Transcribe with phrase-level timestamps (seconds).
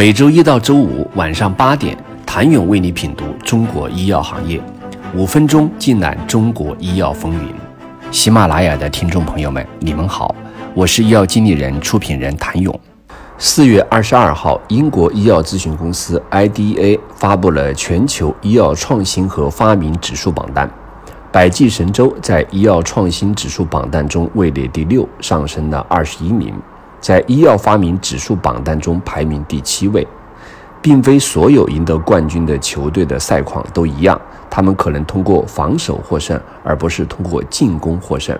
[0.00, 4.58] 每周一到周五晚上八点，谭勇为你品读中国医药行业，
[5.14, 7.54] 五分钟尽览中国医药风云。
[8.10, 10.34] 喜马拉雅的听众朋友们，你们好，
[10.72, 12.80] 我是医药经理人、出品人谭勇。
[13.36, 20.66] 四月二十二号，英国医药咨询公司 IDA 发布了全球医药创新和发明指数榜单。
[21.30, 26.54] 百济神州在医药创新指数榜单中位列第六，上升了二十一名，
[27.00, 30.06] 在医药发明指数榜单中排名第七位。
[30.82, 38.34] 并非所有赢得冠军的球队的赛况都一样，他们可能通过防守获胜，而不是通过进攻获胜。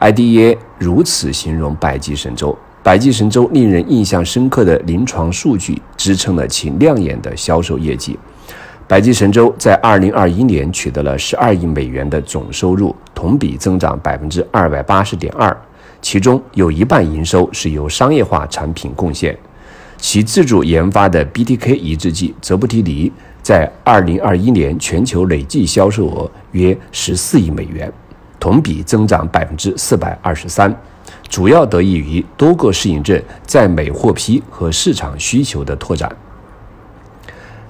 [0.00, 8.18] Idea 如此形容百济神州：百济神州令人印象深刻的临床数据支撑了其亮眼的销售业绩。
[8.88, 15.54] 百济神州在二零二一年取得了十二亿美元的总收入，同比增长百分之二百八十点二，
[16.00, 19.36] 其中有一半营收是由商业化产品贡献。
[19.98, 23.10] 其自主研发的 BTK 抑制剂泽布提尼
[23.42, 27.90] 在二零二一年全球累计销售额约十四亿美元，
[28.38, 30.72] 同比增长百分之四百二十三，
[31.30, 36.14] 主要得益于多个适应症在美获批和市场需求的拓展。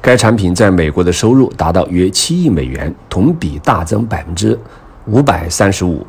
[0.03, 4.59] 该产品在美国的收入达到约七亿美元，同比大增百分之
[5.07, 6.05] 五百三十五。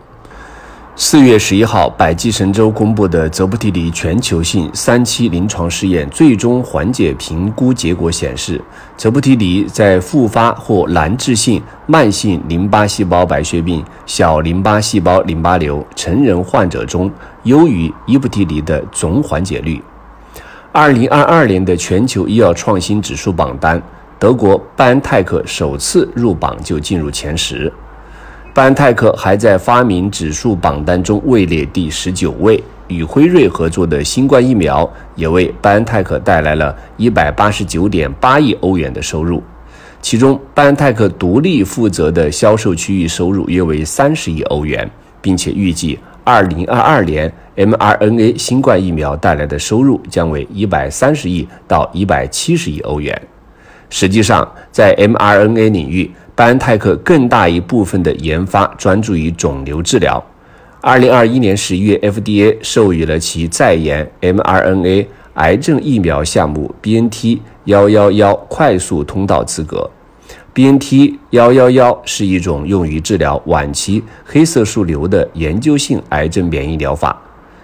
[1.00, 8.60] 四月十一号，百济神州公布的泽布提尼全球性三期临床试验最终缓解评估结果显示，
[8.98, 17.12] 泽布提尼在复发或难治性慢性淋巴细胞白血病、小淋巴细胞淋巴瘤成人患者中
[17.44, 19.80] 优于伊布提尼的总缓解率。
[20.72, 23.80] 二零二二年的全球医药创新指数榜单，
[24.18, 27.72] 德国拜恩泰克首次入榜就进入前十。
[28.58, 32.60] 拜恩泰克还在发明指数榜单中位列第十九位。
[32.88, 39.44] 与辉瑞合作的新冠疫苗也为拜恩泰克带来了一百八十九点八亿欧元的收入，
[40.02, 44.90] 其中拜恩泰克独立负责的销售区域收入约为三十亿欧元，
[45.22, 47.32] 并且预计二零二二年。
[47.56, 53.22] mRNA 新冠疫苗带来的收入将为一百三十亿到一百七十亿欧元。
[53.90, 60.24] 实际上，在 mRNA 领域，拜恩泰克更大一部分的研发专注于肿瘤治疗。
[60.82, 69.90] 二零二一年十一月，FDA 授予了其在研 mRNA 癌症疫苗项目 BNT 幺幺幺快速通道资格。
[70.54, 77.20] BNT 幺幺幺是一种用于治疗晚期黑色素瘤的研究性癌症免疫疗法。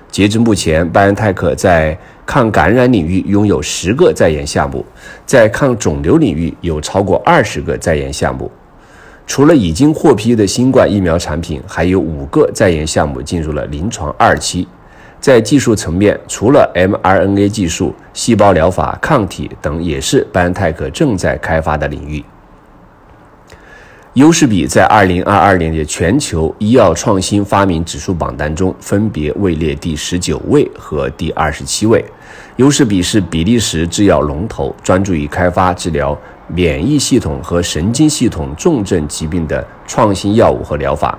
[0.09, 1.95] 截至目前，拜恩泰克在
[2.25, 4.83] 抗感染领域拥有十个在研项目，
[5.28, 8.50] 在抗肿瘤领域有超过二十个在研项目。
[9.25, 14.67] 除了已经获批的新冠疫苗产品，还有五个在研项目进入了临床二期。
[15.19, 22.22] 在技术层面，除了 mRNA 技术、细胞疗法、抗体等，也是拜恩泰克正在开发的领域。
[24.13, 32.06] 优势比在二零二二年的全球医药创新发明指数榜单中分别位列第十九位和第二十七位。
[32.57, 36.16] 优势比是比利时制药龙头，专注于开发治疗
[36.47, 41.18] 免疫系统和神经系统重症疾病的创新药物和疗法。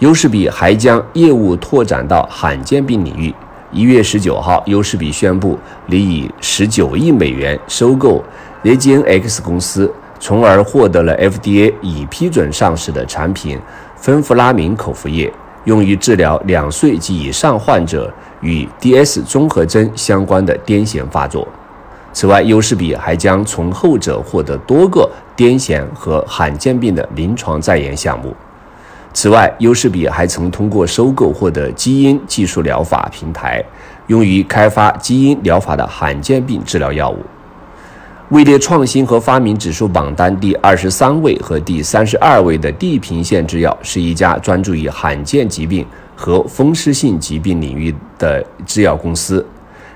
[0.00, 3.34] 优势比还将业务拓展到罕见病领域。
[3.72, 8.22] 一月十九号，优势比宣布拟以十九亿美元收购
[8.62, 9.90] Legionx 公司。
[10.26, 13.60] 从而获得了 FDA 已批准上市的产品
[13.94, 15.32] 芬弗拉明口服液，
[15.66, 21.46] 用于治疗两岁及以上患者与 DS 综合征相关的癫痫发作。
[22.12, 28.34] 此外，优势比还将从后者获得多个癫痫和罕见病的临床在研项目。
[29.12, 33.64] 此外，优势比还曾通过收购获得基因技术疗法平台，
[34.08, 37.18] 用于开发基因疗法的罕见病治疗药物。
[38.30, 49.46] 位列创新和发明指数榜单第二十三位和第三十二位的地平线制药是一家专注于罕见疾病和风湿性疾病领域的制药公司。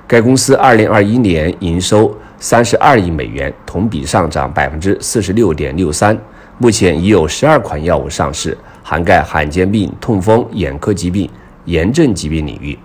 [0.06, 6.16] 该公司二零二一年营收三十二亿美元，同比上涨百分之四十六点六三。
[6.58, 11.28] 目前已有十二款药物上市，涵盖罕见病、痛风、眼科疾病、
[11.64, 12.78] 炎症疾病领域。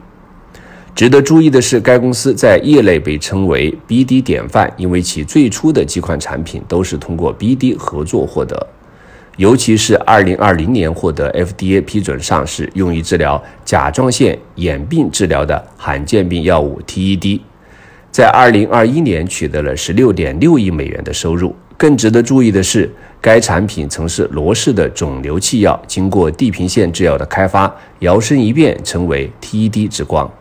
[0.95, 8.65] 值得注意的是，该公司在业内被称为 BD 典范，因为其最初的几款产品都是通过 BD 合作获得。
[9.36, 17.41] 尤其是2020年获得 FDA 批准上市、用于治疗甲状腺眼病治疗的罕见病药物 TED，
[18.09, 21.53] 在2021年取得了16.6亿美元的收入。
[21.75, 22.89] 更值得注意的是，
[23.19, 30.31] 该产品曾是罗氏的肿瘤器药，经过地平线制药的开发，摇身一变成为 TED 之光。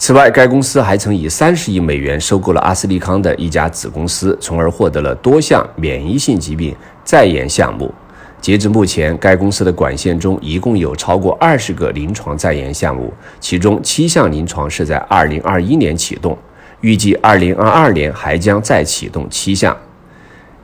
[0.00, 6.74] 此外，该公司还曾以三十亿美元收购了阿斯利康的一家子公司，从而获得了多项免疫性疾病
[7.04, 7.92] 在研项目。
[8.40, 16.38] 截至目前，该公司的管线中一共有超过二十个临床在研项目，其中七项临床是在二零二一年启动，
[16.80, 19.76] 预计二零二二年还将再启动七项。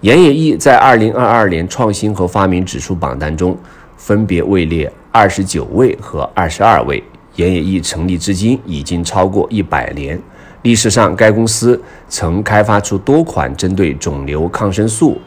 [0.02, 3.58] 岩野义在二零二二年创新和发明指数榜单中
[3.96, 7.02] 分别位列二十九位和二十二位。
[7.36, 10.20] 岩野义成立至今已经超过一百年，
[10.62, 15.20] 历史上该公司曾开发出多款针对肿瘤抗生素。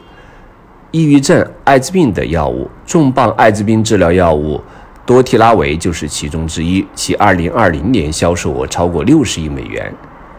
[0.90, 4.58] 抑郁症、艾滋病的药物，重磅艾滋病治疗药物
[5.04, 6.86] 多替拉韦就是其中之一。
[6.94, 9.92] 其2020年销售额超过60亿美元。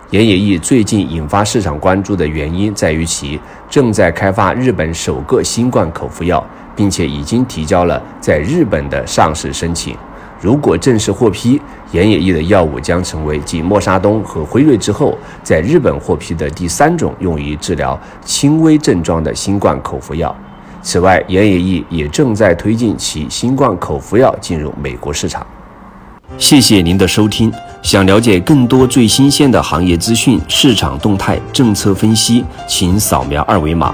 [0.09, 3.39] 岩野义最近引发市场关注的原因在于其
[3.69, 6.43] 正在开发日本首个新冠口服药，
[6.75, 9.95] 并且已经提交了在日本的上市申请。
[10.41, 20.33] 如果正式获批，岩野义的药物将成为继默沙东和辉瑞之后，在日本获批的第三种用于治疗轻微症状的新冠口服药。
[20.81, 25.45] 此外，岩野义也正在推进其新冠口服药进入美国市场。
[26.37, 27.51] 谢谢您的收听。
[27.81, 33.93] 想了解更多最新鲜的行业资讯、市场动态、政策分析，请扫描二维码